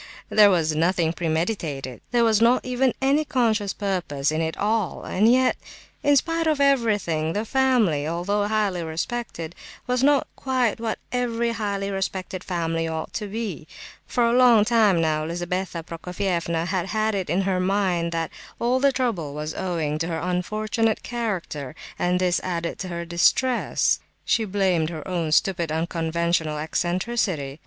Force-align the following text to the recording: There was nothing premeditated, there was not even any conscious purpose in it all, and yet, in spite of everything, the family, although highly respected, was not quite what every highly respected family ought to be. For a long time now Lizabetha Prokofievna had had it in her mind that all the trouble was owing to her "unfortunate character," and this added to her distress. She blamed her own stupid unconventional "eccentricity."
There 0.29 0.49
was 0.49 0.75
nothing 0.75 1.13
premeditated, 1.13 2.01
there 2.09 2.23
was 2.23 2.41
not 2.41 2.65
even 2.65 2.91
any 3.03 3.23
conscious 3.23 3.71
purpose 3.71 4.31
in 4.31 4.41
it 4.41 4.57
all, 4.57 5.03
and 5.03 5.31
yet, 5.31 5.57
in 6.01 6.15
spite 6.15 6.47
of 6.47 6.59
everything, 6.59 7.33
the 7.33 7.45
family, 7.45 8.07
although 8.07 8.47
highly 8.47 8.81
respected, 8.81 9.53
was 9.85 10.01
not 10.01 10.25
quite 10.35 10.79
what 10.79 10.97
every 11.11 11.51
highly 11.51 11.91
respected 11.91 12.43
family 12.43 12.87
ought 12.87 13.13
to 13.13 13.27
be. 13.27 13.67
For 14.07 14.25
a 14.27 14.33
long 14.33 14.65
time 14.65 14.99
now 14.99 15.23
Lizabetha 15.23 15.83
Prokofievna 15.83 16.65
had 16.65 16.87
had 16.87 17.13
it 17.13 17.29
in 17.29 17.41
her 17.41 17.59
mind 17.59 18.11
that 18.11 18.31
all 18.57 18.79
the 18.79 18.91
trouble 18.91 19.35
was 19.35 19.53
owing 19.53 19.99
to 19.99 20.07
her 20.07 20.17
"unfortunate 20.17 21.03
character," 21.03 21.75
and 21.99 22.19
this 22.19 22.39
added 22.39 22.79
to 22.79 22.87
her 22.87 23.05
distress. 23.05 23.99
She 24.25 24.45
blamed 24.45 24.89
her 24.89 25.07
own 25.07 25.31
stupid 25.31 25.71
unconventional 25.71 26.57
"eccentricity." 26.57 27.59